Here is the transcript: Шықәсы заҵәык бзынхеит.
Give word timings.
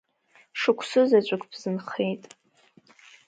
Шықәсы 0.59 1.01
заҵәык 1.09 1.43
бзынхеит. 1.51 2.23